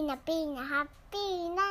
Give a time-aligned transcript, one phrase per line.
[0.00, 1.62] ーナピーナハッピーナ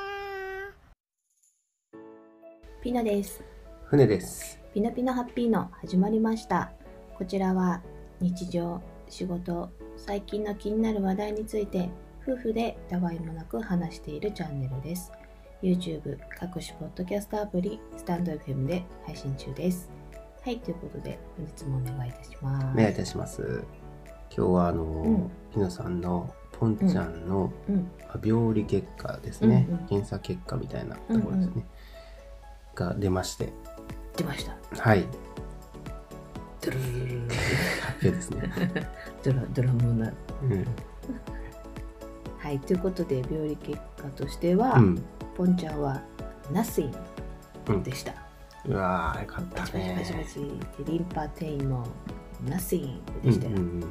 [2.83, 3.43] ピノです。
[3.85, 4.59] 船です。
[4.75, 6.71] ピノピノハッピーの始まりました。
[7.17, 7.81] こちらは
[8.19, 8.79] 日常、
[9.09, 11.89] 仕事、最近の気になる話題について
[12.21, 15.11] 夫婦でたわいもなく話しているチャンネルです。
[15.63, 19.89] YouTube、各種ポッドキャストアプリ、スタンド FM で配信中です。
[20.43, 22.67] はい、ということで本日もお願いいたします。
[22.67, 23.63] お願いいたします。
[24.35, 26.31] 今日はあの、んピノさんの
[26.61, 27.91] ポンちゃんのうん、
[28.23, 31.65] 病理結果ですね、うんうん検査結果みたいなところですね、
[32.75, 33.51] が出まして、
[34.15, 34.55] 出ました。
[34.79, 35.07] はい、
[36.61, 37.35] ドゥルルルル
[37.81, 38.51] 発表ですね。
[39.25, 40.13] ドラドラムな。
[40.43, 40.65] うん、
[42.37, 45.03] はい、ということで病理結果としては、うん、
[45.35, 45.99] ポンちゃんは
[46.51, 46.95] Nothing
[47.69, 48.13] うんでした。
[48.67, 49.95] うわーよかっパチパチたね。
[49.97, 51.87] パチパチでリンパ転移も
[52.45, 53.51] Nothing うんでしたよ。
[53.51, 53.83] うんうんうんうんう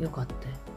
[0.00, 0.67] んよかったよ。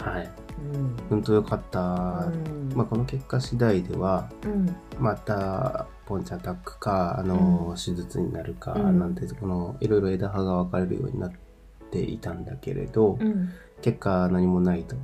[0.00, 0.30] はい、
[0.74, 0.96] うん。
[1.10, 1.80] 本当よかった。
[1.80, 2.72] うん。
[2.74, 4.76] まあこの結果次第ではうん。
[4.98, 7.76] またポンちゃんアタックかあの、うん。
[7.76, 8.98] 手術になるかうん。
[8.98, 11.32] なんてこのいろいろ枝葉が分かれるようになっ
[11.90, 13.50] ていたんだけれど、うん。
[13.82, 14.96] 結果何もないと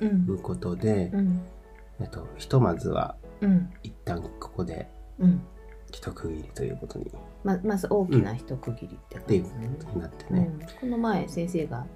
[0.00, 0.38] ういうん。
[0.38, 1.42] ことで、うん。
[2.00, 3.70] えっと、ひとまずはうん。
[3.82, 4.88] 一旦ここで
[5.18, 5.42] うん。
[5.90, 7.10] 一区切りということに。
[7.44, 10.50] ままず大きな一区切りってっていう感じねことになってね。
[10.52, 11.86] うん、この前先生が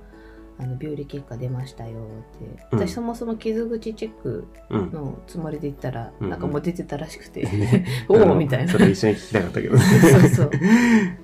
[0.60, 2.66] あの病理結果出ましたよって。
[2.72, 2.78] うん。
[2.80, 4.92] 私そもそも傷口チェックうん。
[4.92, 8.72] のつもりで言ったら、うんなんかもう出てたらしくて、ね おあのおみたいな。
[8.72, 9.78] それ一緒に聞きたかったけど。
[9.78, 10.50] そうそう。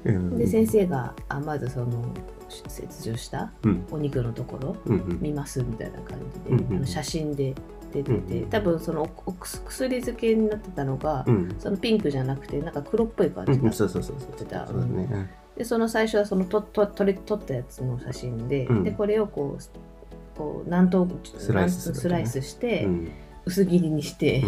[0.04, 0.38] うん。
[0.38, 2.04] で先生があまずその
[2.48, 3.84] 切除したうん。
[3.90, 5.18] お肉のところうんうん。
[5.20, 7.54] 見ますみたいな感じで、うんうんあの写真で
[7.92, 11.54] 出てて、うん多分そのおお薬漬けになってたのが、うん。
[11.58, 13.54] そのピンクじゃなくてなんか黒っぽい感うん。
[13.54, 14.30] じだそうそうそうそう。
[14.30, 14.66] ってた。
[14.66, 15.30] そうだね。
[15.56, 18.84] でその最初はそのとと撮り撮ったやつの写真で,、うん。
[18.84, 23.10] でこれをこうこう何等スライスするスライスして、うん。
[23.46, 24.42] 薄切りにして、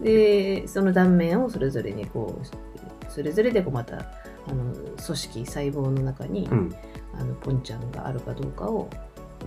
[0.00, 3.96] う でその断面をそれぞれにこうそれぞれでこうまた
[4.46, 6.74] あの組織細胞の中に、うん。
[7.18, 8.88] あのポンちゃんがあるかどうかを、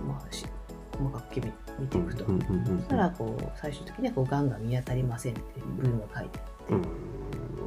[0.06, 0.46] まあ、し
[0.92, 6.82] 細かく見見ていくと、そしたらこう最終的にはこうがんが見当たりませんっていう部分が書いてあって、うん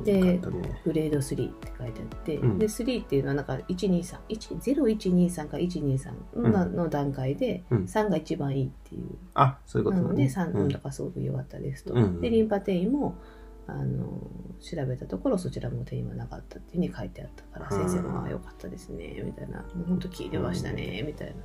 [0.04, 0.40] で
[0.84, 2.60] グレード3って書いてあって、うん。
[2.60, 7.84] で3っていうのはなんか123 0123か123の,、の段階で、うん。
[7.84, 9.18] 3が一番いいっていう。
[9.34, 10.52] あそういうことなのでだね。
[10.54, 13.16] 3うんだからすごく良かったですと、うんでリンパ転移も
[13.68, 14.06] あの
[14.60, 21.34] 調べたところそちらも転移はなかったっていうふうに書いてあったから、うん先生も「ああよかったですね」みたいな「もう本当聞いてましたね」みたいな。
[21.34, 21.40] よ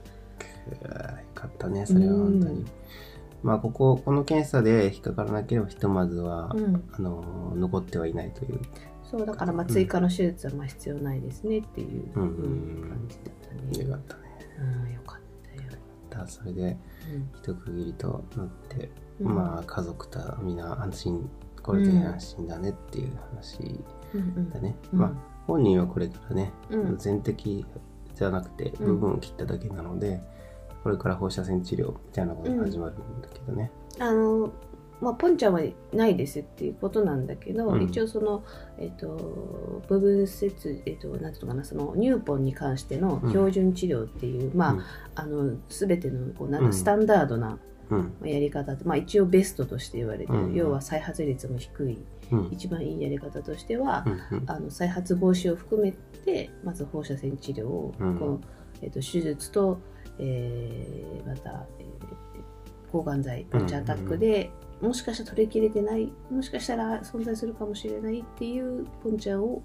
[1.35, 2.65] かったね、それは本当に。
[3.43, 8.61] うんまあ、ここ、この検査で引っかからなければ、ひとまずは、うん、あの、残ってはいないという。
[9.03, 13.85] そうだからまあ追加の手術はまあ必要ないですねっていううんうん感じだったね。
[13.85, 14.23] よかったね。
[14.85, 15.21] うん、よかっ
[15.57, 15.81] たよ。
[16.11, 16.77] だそれで、
[17.41, 21.31] 一区切りとなって、うんまあ、家族とみんな安心、
[21.63, 23.81] これで安心だねっていう話
[24.15, 24.77] うんうんだね。
[24.93, 25.13] うんまあ、
[25.47, 27.65] 本人はこれからね、うん全摘
[28.15, 30.21] じゃなくて、うん部分を切っただけなので、
[30.87, 33.73] これから放射線治療みたいなことが始まるんだけどね。
[33.99, 34.53] あの
[35.01, 35.61] まあ、ポンちゃんは
[35.93, 37.83] ないですっていうことなんだけど、うん。
[37.83, 38.45] 一応その、
[38.79, 44.83] えっと部分切、えっと、なんていうのかなその乳ポンに関しての標準治療っていう、まあ、うん。
[45.17, 46.73] あの全てのこうなんだうん。
[46.73, 47.59] スタンダードな
[47.91, 48.15] うん。
[48.25, 51.99] やり方まあ、一応ベストとして言われてる、うん要は再発率も低い
[52.31, 52.49] うん。
[52.53, 55.93] 一番いいやり方としては、うんあの再発防止を含め
[56.25, 58.19] てまず放射線治療を、うん。
[58.19, 58.41] この
[58.83, 59.79] えっと手術と、
[60.19, 61.87] えーまた、えー
[62.93, 64.51] 抗がん剤パンチアタックで、
[64.81, 69.63] もしかしたら取り切れてないもしかしたら存在するかもしれないっていうポンちゃんを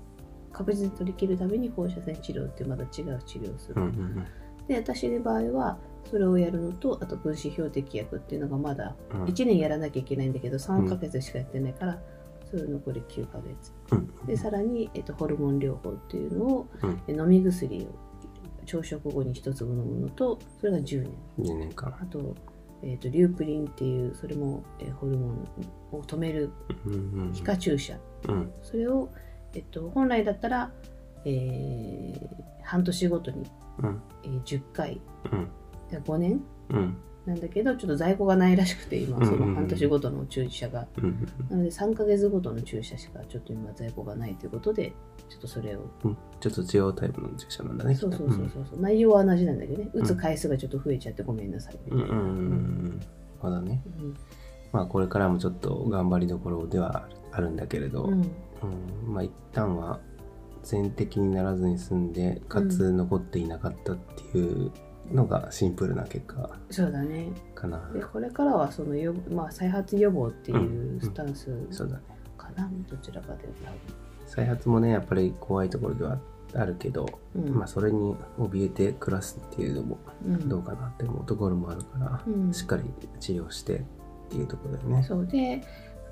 [0.51, 2.89] 確実に取り切るために放射線治療ってまた違う
[3.25, 3.75] 治療をする、
[4.67, 5.77] で私の場合は
[6.09, 9.23] それをやるのとあと分子標的薬っていうのがまだうん。
[9.25, 11.99] 1年やらなきゃいけないんだけど3ヶ月しかやってないから、
[12.49, 13.73] それ残り9ヶ月。
[13.91, 14.25] うん。
[14.25, 16.67] でさらに、えっと、ホルモン療法っていうのを、
[17.07, 18.10] う飲み薬を
[18.65, 21.11] 朝食後に1粒飲むのとそれが10年。
[21.39, 21.93] 10年間。
[22.01, 22.35] あと,、
[22.83, 25.47] えっとリュープリンっていうそれも、えーホルモン
[25.91, 26.51] を止める
[27.33, 27.97] 皮下注射。
[28.27, 28.51] うん。
[28.61, 29.09] それを、
[29.53, 30.71] えっと、本来だったら、
[31.25, 32.29] えー
[32.63, 33.43] 半年ごとに、
[33.79, 34.01] うん。
[34.23, 35.01] えー10回。
[35.31, 35.47] うん。
[35.89, 36.41] で5年？
[36.69, 44.93] うんなんだけどちょっと在庫がないらしくて今その半年ごとの注射が、うんなので3ヶ月ごとの注射しかちょっと今在庫がないということで
[45.29, 46.17] ちょっとそれをうん。
[46.39, 47.95] ちょっと違うタイプの注射なんだね。
[47.95, 49.89] そうそうそうそうそう、内容は同じなんだけどね。
[49.93, 53.01] 打つ回数がちょっと増えちゃってごめんなさいみたいな、うん。
[53.41, 53.83] まだね。
[53.99, 54.17] うん。
[54.71, 57.55] まあこれからもちょっと頑張りどころではあるん。
[57.55, 58.13] だけれど、うん。
[58.13, 59.13] うん。
[59.13, 59.99] まあ一旦は
[60.63, 62.11] 全摘にならずに済ん。
[62.11, 64.71] でかつ残っていなかったっていう
[65.13, 67.31] のがシンプルな結果そうだね。
[67.55, 67.89] かな。
[67.93, 72.03] でこれからはその予防、まあ、再発予防っていうスタンスそうだね。
[72.37, 73.53] かな、どちらかという
[74.25, 76.19] 再発もねやっぱり怖いところでは
[76.53, 77.55] あるけど、と、うん。
[77.55, 80.49] まあそれに怯えて暮らすっていうのもうん。
[80.49, 82.53] どうかなって思うところもあるから、うん。
[82.53, 82.83] しっかり
[83.19, 83.83] 治療してっ
[84.29, 85.03] ていうところだよね。
[85.03, 85.25] そう。
[85.25, 85.61] で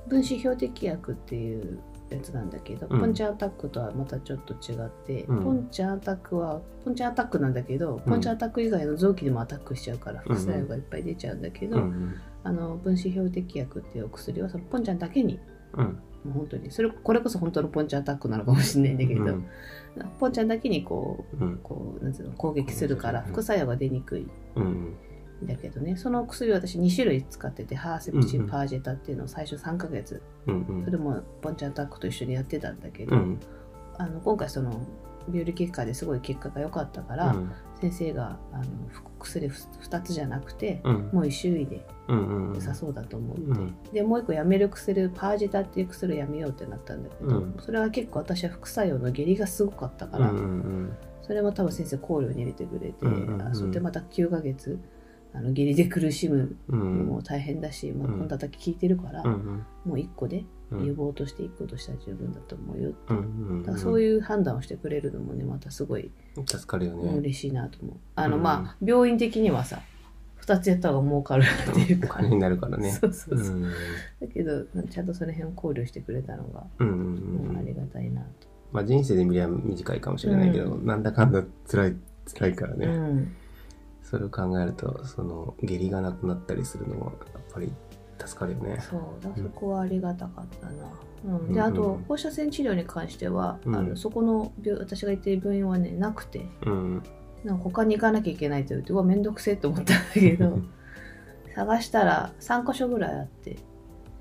[0.08, 1.80] 分子標的薬っていう
[2.16, 3.00] やつなんだけど、うん。
[3.00, 5.44] ポンチャンアタックとはまたちょっと違って、うん。
[5.44, 8.00] ポンチャンアタックはポンチャンアタックなんだけど、うん。
[8.02, 15.40] ポンチャンアタック以外の臓器でもアタックしちゃうから副作用がいっぱい出ちゃうんだけど、うんあの分子標的薬っていうお薬はそのポンチャンだけに
[15.74, 15.86] うん。
[15.86, 19.46] もう本当にそれこれこそ本当のポンチャンアタックなのかもしれないんだけど、うん
[20.20, 21.58] ポンチャンだけにこううん。
[21.58, 24.28] こうなんつうの攻撃するから副作用が出にくい。
[24.56, 24.98] うんん
[25.44, 28.52] だけどねその薬を私2種類使っててハーセプチン、うんうん。
[28.52, 30.86] パージェタっていうのを最初3ヶ月うんうん。
[30.86, 33.40] それもポンチャンアタックと一緒にやってたんだけど、うん。
[33.98, 34.82] あの今回その
[35.28, 37.52] 病理結果ですごい結果が良かったから、うん。
[37.80, 40.96] 先生があのふ薬2つじゃなくて、うん。
[41.14, 43.76] もう1種類でうんうん良さそうだと思って、うん。
[43.94, 47.58] でもう一個やめる薬パージェタっていう薬をやめようってなったんだけど、うん。
[47.60, 54.80] それは結構私は副作用の下痢がすごかったから、うんうんそれも多分先生考慮に入れてくれて、うんうんうんあそれでまた9ヶ月
[55.34, 56.98] あの下痢で苦しむうん。
[57.00, 60.86] のも大変だし、まあ、うんこんだけ効いてるから、うんもう1個でうん。
[60.86, 63.22] 予防として1個としては十分だと思うようんう
[63.56, 66.12] んだからそういう判断をしてくれるのもねまたすごい
[66.48, 67.18] 助かるよね。
[67.18, 67.96] 嬉しいなと思う。
[68.16, 69.82] あのうんまあ病院的にはさ
[70.42, 72.90] 2つやった方が儲かるっていうか、お金になるからね。
[73.00, 73.64] そうそうそう、ん。
[73.64, 78.48] だけどちゃんとその辺を考慮してくれたのが、うんありがたいなと。
[78.72, 80.86] まあ人生で見りゃ短いかもしれないけど、うん。
[80.86, 81.96] なんだかんだ辛い
[82.34, 83.32] 辛いからね、うん
[84.10, 87.72] それを考えるとその下痢がなくなったりするのもやっぱり
[88.18, 88.82] 助かるよね。
[88.82, 90.74] そうだそこはありがたかったな。
[91.26, 91.54] うん、うん。
[91.54, 93.76] であと放射線治療に関しては、うん。
[93.76, 96.46] あのそこの病私が行っている病院はねなくて。
[96.66, 97.04] うん
[97.44, 100.60] なんか他に行かなきゃいけないと言ってうわめんどくせえと思ったんだけど
[101.56, 103.58] 探したら3箇所ぐらいあって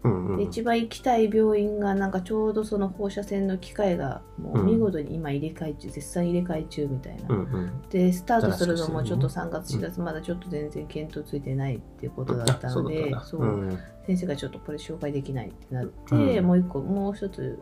[0.08, 0.36] うんうん。
[0.38, 7.82] で一番行きたい病院がなんかちょうどその放射線の機械がもう見事に今入れ替え中、絶賛入れ替え中みたいな、うんうん。
[7.90, 13.24] でスタートするのもちょっと新3月4月まだちょっと全然検討ついてないっていうことだったので、だったんだ。
[13.24, 13.42] そう。
[13.42, 17.58] うん先生がちょっとこれ紹介できないってなって、うんもう一個もう一つ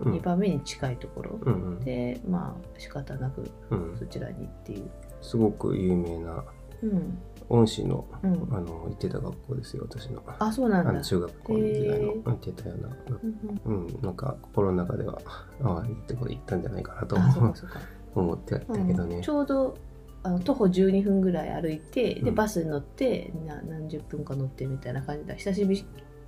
[0.00, 0.14] うん。
[0.14, 1.80] 2番目に近いところ、うんうん。
[1.80, 3.96] でまあ仕方なくうん。
[3.98, 6.42] そちらにっていう、すごく有名な
[6.82, 7.18] うん
[7.50, 10.22] 恩師のうん、あの行ってた学校ですよ私の。
[10.38, 10.90] あそうなんだ。
[10.90, 12.88] あの中学校の時代の行ってたような。
[13.10, 13.86] うんうん。
[13.86, 15.20] うんなんか心の中では
[15.62, 17.16] ああいいところ行ったんじゃないかなと
[18.14, 19.22] 思ってたけどね、うん。
[19.22, 19.74] ちょうど
[20.22, 22.34] あの徒歩12分ぐらい歩いてでうん。
[22.36, 25.34] バスに乗ってな何十分か乗ってみたいな感じだ。
[25.34, 25.84] 久しぶり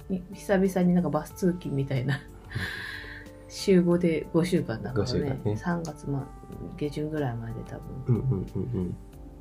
[0.09, 2.19] に久々になんかバス通勤みたいな
[3.49, 5.41] 週5で5週間だから5週間ね。
[5.45, 6.27] ね3月、ま、
[6.77, 8.05] 下旬ぐらいまで多分。
[8.09, 8.97] うんうんうん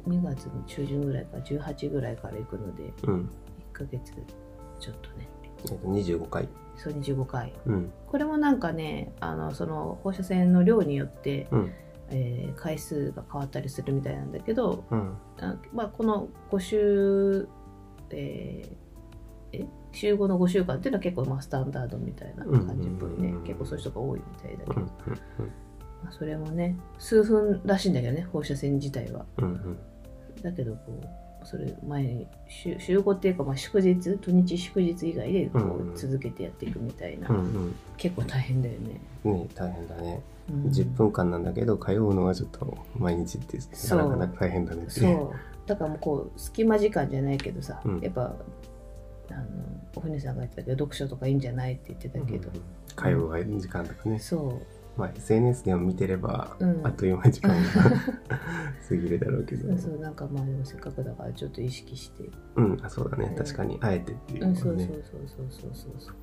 [0.08, 3.14] 2月の中旬ぐらいから18ぐらいから行くのでうん。
[3.14, 3.30] うん
[3.74, 4.14] 1ヶ月
[4.80, 5.30] ちょっとね。
[5.44, 6.48] えっと25回。
[6.76, 7.54] そう25回。
[7.66, 7.92] うん。
[8.08, 11.72] これもなんかねあのその放射線の量によって、うん。
[12.10, 15.18] えー回数が変わったりするみたいなんだけどうん。
[15.40, 17.48] あまあ、この5週、
[18.10, 18.76] えー
[19.54, 25.46] え週5の5週間っていうのは結構まあスタンダードみたいな感じっぽいね、うん結構そういう人が多いみたいだけど、うんまあ、
[26.10, 29.26] それもね数分らしいんだけどね放射線自体は。
[29.38, 29.78] うんうん。
[30.42, 30.80] だけどこ
[31.44, 40.64] うそれ前に週週5っていうかまあ祝日土日祝日以外でこうんう続けてやっていくみたいな、うん結構大変だよね、うんね大変だね、うん。
[40.66, 44.86] 10分間なんだけど通うのはちょっと毎日ってなかなか大変だね。
[44.88, 45.68] そう。
[45.68, 48.00] だからもうこう隙間時間じゃないけどさ、うん。
[48.00, 48.34] やっぱ
[49.30, 49.46] あの
[49.96, 52.62] お船さんが言ってたけど読書とかいいんじゃないって言ってたけど、うん
[52.96, 54.62] 通う時間とかね、そ
[55.02, 56.82] まあ SNS でも見てれば、うん。
[56.86, 57.58] あっという間に時間が
[58.88, 59.74] 過ぎるだろうけど。
[59.74, 63.30] うそうなんかまあでもせっかくだからちょっと意識して、うんあそうだね。
[63.32, 63.80] うん確かに。
[63.82, 66.16] あえてっていううん、そうそうそうそうそうそうそう。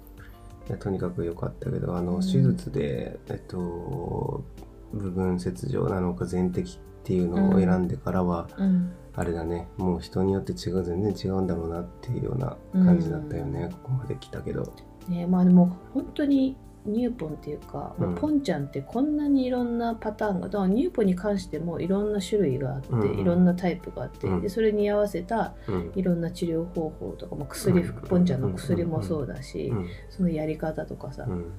[0.68, 2.20] いやとにかく良かったけどあの、うん。
[2.20, 4.44] 手術でえっと
[4.92, 8.92] 部分切除なのか全摘っていうのを選んでからは、うん。
[9.16, 9.66] あれだね。
[9.76, 14.72] もう人によって違う全然違うんだろうなっていうような感じだったよね、うんここまで来たけど。
[15.08, 16.56] ねまあでも本当に
[16.88, 18.14] ニューポンっていうか、うん。
[18.14, 24.40] ポンちゃんってこんなにいろんなパターンがだからニューポンに関してもいろんな種類があって、うんいろんなタイプがあって、うん。
[24.40, 25.92] でそれに合わせたうん。
[25.94, 27.92] いろんな治療方法とか、まあ、薬、うん。
[28.08, 29.88] ポンちゃんの薬もそうだし、うん。
[30.10, 31.52] そのやり方とかさ、うん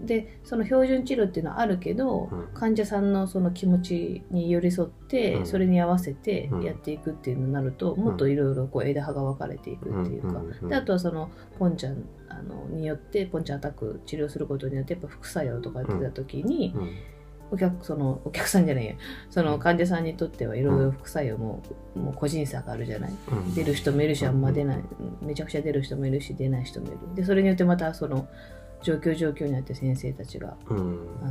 [0.00, 2.48] でその標準治療っていうのはあるけど、うん。
[2.54, 5.46] 患者さんのその気持ちに寄り添って、うん。
[5.46, 6.62] それに合わせてうん。
[6.62, 10.34] やっていくっていうのになると、もっといろいろこう枝葉が分かれていくっていうか、うん。
[10.36, 10.54] うん。
[10.62, 10.68] うん。
[10.68, 16.90] であとはそのポンちゃんあのによってポンちゃんアタック治療することによってやっぱ副作用とか出た時に、うん。
[17.50, 18.94] お客そのお客さんじゃないや。
[19.30, 21.62] その患者さんにとってはいろいろ副作用も,、
[21.94, 23.12] もう個人差があるじゃない？
[23.32, 23.54] うん。
[23.54, 24.84] 出る人もいるしあんま出ない。
[25.22, 26.98] めちゃくちゃ出る人もいるし出ない人もいる。
[27.14, 28.28] でそれによってまたその
[28.82, 30.78] 状況状況によって先生たちがうん。
[31.22, 31.30] あの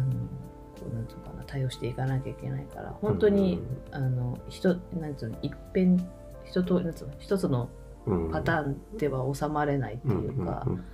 [0.93, 3.59] なんつうのかな対応していかなきゃいけないから本当に、
[3.91, 6.07] あの人なんつうの一遍
[6.45, 7.69] 一となんつうの一つの
[8.05, 8.31] うん。
[8.31, 10.85] パターンでは収まれないっていうか、うんうんうん。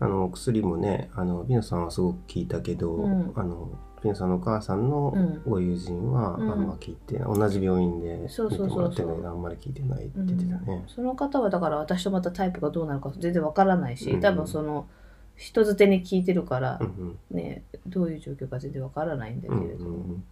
[0.00, 3.32] あの薬もねあのピノさんはすごく聞いたけど、うん。
[3.36, 5.42] あのピノさんのお母さんのうん。
[5.44, 6.64] ご友人はあうん。
[6.64, 10.84] んま聞いてない、同じ病院で見てもらってるけどあんまり聞いてないって言ってたね。
[10.88, 14.20] その方はだから私とまたタイプがどうなるか全然わからないし、うん。
[14.20, 14.88] 多分その
[15.36, 17.36] 人づてに聞いてるからうんうん。
[17.36, 20.24] ね、どういう状況か全然わからないんだけうんれど、うん。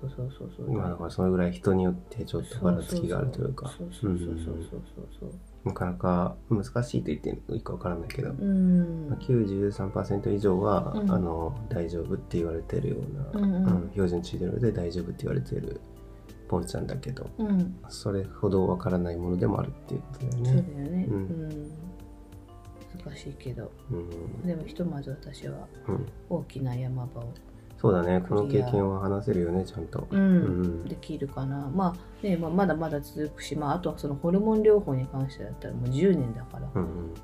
[0.00, 0.66] そうそうそうそう。
[0.66, 3.68] うんまあだからそれぐらい人によってちょっとばらつきがあるというか。
[3.68, 4.82] そうそうそうそうそう
[5.20, 5.30] そう
[5.64, 9.08] なかなか難しいと言っていいかわからないけど、うん。
[9.10, 11.10] まあ93%以上は、うん。
[11.12, 12.96] あの大丈夫って言われてるよ
[13.32, 13.66] うな、うんうん。
[13.66, 13.90] うん。
[13.92, 15.80] 標準治療で大丈夫って言われてる
[16.48, 17.76] ポンちゃんだけどうん。
[17.88, 20.96] それほどわからないものでもあるっていうことだよそうだよね。
[20.96, 21.72] ね、ううんん
[23.04, 23.70] 難しいけど。
[23.90, 24.46] うん。
[24.46, 27.32] でもひとまず私はうん、大きな山場を、
[27.80, 28.24] そうだね。
[28.28, 30.06] この経験は話せるよねちゃんと。
[30.10, 30.20] うん。
[30.20, 30.84] うん。
[30.84, 31.70] できるかな。
[31.74, 37.14] まあね、まあ、まだまだ続くし、まあ、あとはそのホルモン療法に関してだったらもう10年だから、うん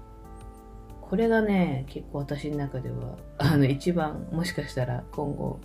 [1.00, 5.58] これがね結構私の中ではあの一番もしかしたら今後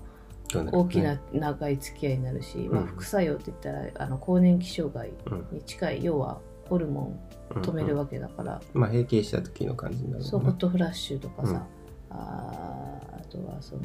[0.56, 2.88] うん、大きな長い付き合いになるし、まあ、うん。
[2.88, 6.40] 副作用って言ったらあの更年期障害うんに近い要は
[6.70, 7.18] ホルモ
[7.52, 12.18] ン止めるうんわけだから、まあ閉経した時の感じになるそうホットフラッシュとかさ、うん。
[12.18, 13.82] あーあとはその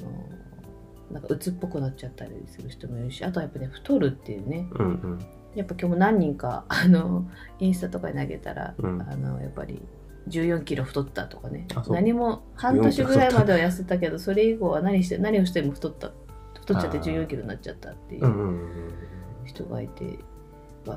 [1.11, 4.69] なんか鬱っぽくなっちゃったりする人もいるしあとはやっぱね太るっていうね。
[4.73, 5.19] うんうん。
[5.55, 7.27] やっぱ今日も何人か あの
[7.59, 9.03] インスタとかに投げたら、うん。
[9.03, 9.81] あのやっぱり
[10.29, 11.67] 14キロ太ったとかね。
[11.89, 16.11] 何も半年ぐらいまでは痩せたけどそれ以降は何して何をしても太った
[16.55, 17.05] 太っちゃってあー。
[17.05, 18.69] 14キロになっちゃったっていうんううん
[19.47, 20.11] 人がいて、わ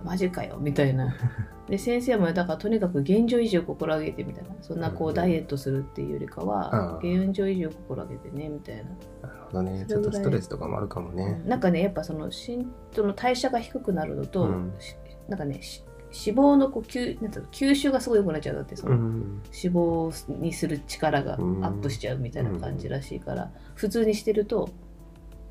[0.04, 1.16] マジかよみたいな。
[1.70, 4.50] で先生もだからとにかく現状維持を心がけてみたいな。
[4.62, 8.84] そんなこううんダイエットするっていうよりかはあー現状維持を心がけてねみたいな。
[8.84, 8.88] な
[9.34, 9.86] るほどね。
[9.88, 11.42] ちょっとストレスとかもあるかもね。
[11.46, 14.74] なんかねやっぱその身その代謝が低くなるのと、うん。
[14.80, 14.96] し
[15.28, 15.84] なんかねし
[16.28, 21.62] 脂肪のこう吸なんうの吸収がすごい良くなっちゃうだってその、うん脂肪にする力がアうん。
[21.64, 24.70] ップしちゃうみたいな感じらしいから、普通にしてると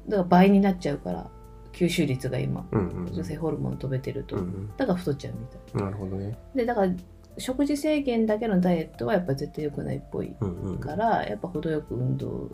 [0.06, 1.30] だから倍になっちゃうから
[1.72, 3.12] 吸収率が今うんうん。
[3.12, 5.82] 女性ホルモン止めてると、うんだから太っちゃうみたい。
[5.84, 6.36] なるほどね。
[6.54, 6.92] でだから
[7.38, 10.78] 食事制限だけのダイエットはやっぱ絶対良くないっぽいうんうん。
[10.78, 12.50] から、やっぱ程よく運動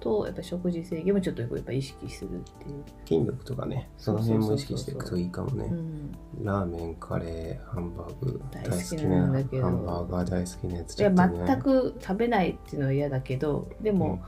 [0.00, 5.64] とやっぱ食事制限もちょっとやっぱ意識するっていう、筋力とかねその辺も意識していくといいかもね。
[5.64, 9.62] うん、ラーメン、カレー、ハンバーグ、大大好きなんなだけど。
[9.64, 14.22] ハンバーガー大好きなやついや全く食べないっていうのは嫌だけどでも、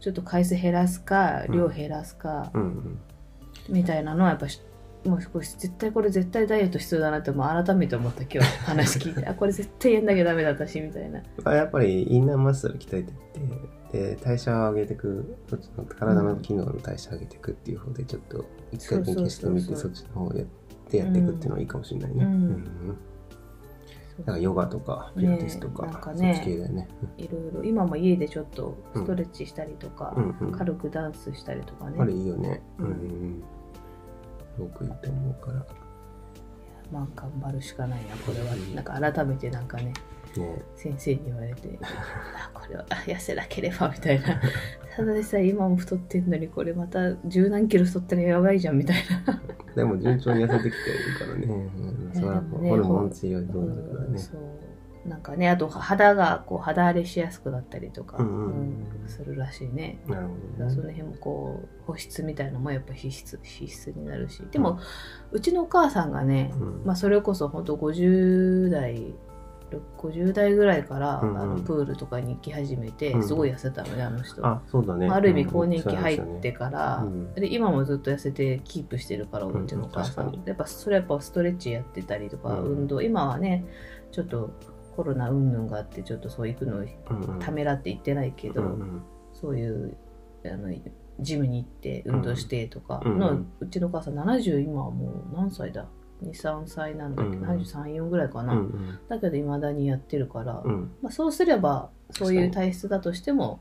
[0.00, 3.00] ちょっと回数減らすかうん量減らすか、うんうん
[3.68, 4.62] みたいなのはやっぱし
[5.04, 9.24] もうこれ絶対これ絶対ダイエット必要だなってもう改めて思った今日話聞いて。
[9.28, 11.22] あこれ絶対やんなきゃダメだ私みたいな。
[11.44, 13.14] まあやっぱりインナーマッスル鍛えてっ
[13.90, 15.36] てで代謝を上げていく
[15.98, 20.46] 体の機能の代謝を上げていくっていう方でちょっと一回研究してみてそっちの方やっ
[20.90, 22.24] てやっていくっていうのはいいかもしれないね。
[22.24, 22.32] うん。
[22.32, 22.98] うん。
[24.18, 26.88] だからヨガとかピラティスとか,、ねなんかねね。
[27.18, 27.64] いろいろ。
[27.64, 32.60] 今も家でちょっとストレッチしたりとか、うんうん軽くダンスしたりとかね、あれいいよね。
[32.78, 33.42] ううん
[34.58, 35.66] ごくいいと思うから。
[36.90, 38.56] まあ頑張るしかないなこれは。
[38.74, 39.92] なんか改めてなんかね
[40.38, 40.62] ね。
[40.76, 44.40] 先生に言われてあこれはあ痩せなければみたいな。
[44.96, 48.96] ただでさえ今も太ってんのにこれまた十何キロ太ったらやばいじゃんみたい
[49.26, 49.42] な。
[49.74, 51.46] でも順調に痩せてきてるからね。
[51.46, 54.18] うん、それはホルモン治療どうなるからね。
[54.18, 54.67] そう
[55.08, 58.46] なんかねあと肌がこう肌荒れしやすくなったりとか、うんうん
[59.02, 59.08] うん。
[59.08, 60.00] するらしいね。
[60.06, 60.40] なるほどね。
[60.58, 64.42] らその辺もこう保湿みたいのもやっぱ必須必須になるし。
[64.50, 64.78] でも、
[65.32, 66.82] うちのお母さんがね、うん。
[66.84, 69.14] まあ、それこそ本当50代
[69.98, 71.38] 50代ぐらいから、うんうん。
[71.38, 73.26] あのプールとかに行き始めてうん。
[73.26, 75.06] すごい痩せたのねあの人、あ、そうだね。
[75.06, 75.50] まあある意味うん。
[75.50, 80.42] 更年期入ってそから、うんで今もずっと痩せてキープしてるからうんうちのお母さん、確かに。
[80.46, 82.64] やっぱそれやっぱストレッチやってたりとか、うん。
[82.64, 83.02] 運動。
[83.02, 83.64] 今はね
[84.10, 84.50] ちょっと
[84.98, 87.38] コロナ云々があってちょっとそう行くのううんうん。
[87.38, 89.02] ためらって行ってないけど、うんうん。
[89.32, 89.96] そういう
[90.44, 90.74] あの
[91.20, 95.86] ジムに行って運動してとかうんの、ううんちのお母さん70今はもう何歳だ
[96.24, 97.36] ？23歳なんだっけ？
[97.36, 97.60] ど、うん。
[97.60, 98.98] 734ぐらいかな、うんうん。
[99.08, 100.90] だけどいまだにやってるから、うん。
[101.00, 103.60] まあ、そうすればそういう体質だとしても、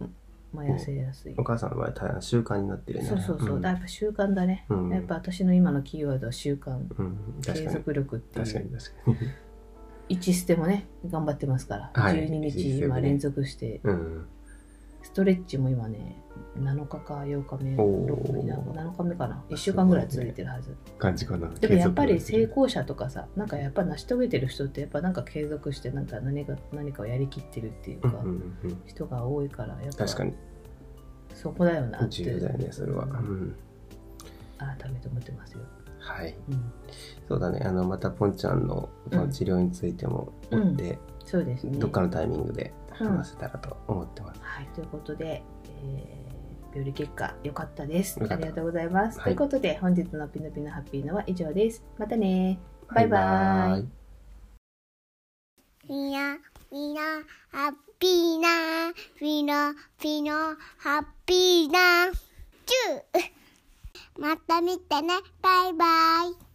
[0.00, 0.14] うん
[0.52, 3.06] まあ、痩せやすい、お母さんの場合大変習慣になってるね。
[3.06, 3.60] そうそうそう、ん。
[3.60, 4.90] だからやっぱ習慣だね、うん。
[4.90, 6.76] やっぱ私の今のキーワードは習慣。
[7.42, 7.68] 継。
[7.68, 9.47] 続力って確かにいう確かに。
[10.08, 12.28] 1ステもね頑張ってますから、はい。
[12.28, 13.80] 12日今連続して。
[13.84, 14.26] うん。
[15.02, 16.20] ストレッチも今ね
[16.58, 18.14] 7日か8日目おー。
[18.14, 19.44] 6日7日目かな。
[19.48, 20.76] 1週間ぐらい続いてるはず。
[20.98, 21.48] 感じかな。
[21.48, 30.34] でもやっぱり成功者とかさなんかやっぱ成し遂げてる人ってやっぱなんか継続してなんか何か何かをやりきってるっていうか、うんうんうん人が多いからやっぱ確かに。
[31.34, 33.04] そこだよなって重要だよね、それは。
[33.04, 33.54] うん。
[34.58, 35.60] 改めて思ってますよ、
[36.08, 36.34] はい。
[36.50, 36.72] うん、
[37.28, 37.60] そうだね。
[37.64, 41.78] あの、またポンちゃんのその治療についても追って、そうですね。
[41.78, 44.40] どっかのタイミングで話せたらと思ってます。
[44.42, 44.66] はい。
[44.74, 45.42] ということで、
[45.82, 46.28] えー
[46.70, 48.18] 病理結果良かったです。
[48.20, 49.24] ありがとうございます、はい。
[49.24, 51.82] ということで本日のピノピノハッピーのは以上です。
[51.98, 52.58] またね。
[52.94, 53.80] バイバイ。
[53.82, 53.86] イ。
[55.88, 56.36] みな、
[56.70, 57.00] みな、
[57.50, 58.48] ハッピーな、
[59.18, 60.32] ピノ、ピノ、
[60.78, 62.12] ハッピーな、
[62.66, 63.37] チュー
[64.18, 65.84] また見てね、バイバ
[66.44, 66.47] イ。